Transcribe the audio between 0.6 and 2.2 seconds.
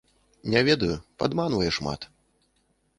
ведаю, падманвае шмат.